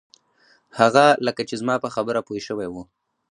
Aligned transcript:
هغه 0.79 1.05
لکه 1.25 1.41
چې 1.49 1.55
زما 1.61 1.75
په 1.83 1.89
خبره 1.95 2.19
پوی 2.27 2.41
شوی 2.47 2.67
و. 2.69 2.75